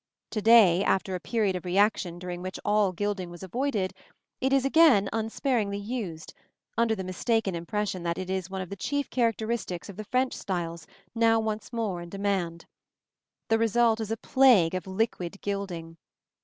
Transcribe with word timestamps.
To 0.31 0.41
day, 0.41 0.83
after 0.83 1.13
a 1.13 1.19
period 1.19 1.55
of 1.55 1.63
reaction 1.63 2.17
during 2.17 2.41
which 2.41 2.59
all 2.65 2.91
gilding 2.91 3.29
was 3.29 3.43
avoided, 3.43 3.93
it 4.39 4.51
is 4.51 4.65
again 4.65 5.07
unsparingly 5.13 5.77
used, 5.77 6.33
under 6.75 6.95
the 6.95 7.03
mistaken 7.03 7.53
impression 7.53 8.01
that 8.01 8.17
it 8.17 8.27
is 8.27 8.49
one 8.49 8.61
of 8.61 8.71
the 8.71 8.75
chief 8.75 9.11
characteristics 9.11 9.89
of 9.89 9.97
the 9.97 10.03
French 10.05 10.33
styles 10.33 10.87
now 11.13 11.39
once 11.39 11.71
more 11.71 12.01
in 12.01 12.09
demand. 12.09 12.65
The 13.49 13.59
result 13.59 13.99
is 13.99 14.09
a 14.09 14.17
plague 14.17 14.73
of 14.73 14.87
liquid 14.87 15.39
gilding. 15.41 15.97